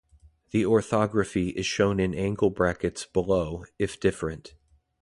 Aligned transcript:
The 0.49 0.65
orthography 0.65 1.49
is 1.49 1.67
shown 1.67 1.99
in 1.99 2.15
angle 2.15 2.49
brackets 2.49 3.05
below, 3.05 3.65
if 3.77 3.99
different. 3.99 4.55